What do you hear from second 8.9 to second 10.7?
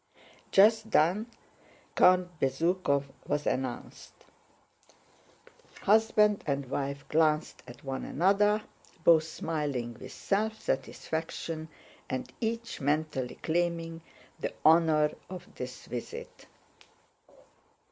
both smiling with self